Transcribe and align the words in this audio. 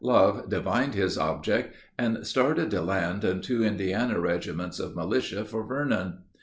Love 0.03 0.49
divined 0.49 0.95
his 0.95 1.15
object, 1.15 1.75
and 1.95 2.25
started 2.25 2.69
De 2.69 2.81
Land 2.81 3.23
and 3.23 3.43
two 3.43 3.63
Indiana 3.63 4.19
regiments 4.19 4.79
of 4.79 4.95
militia 4.95 5.45
for 5.45 5.63
Vernon. 5.63 6.23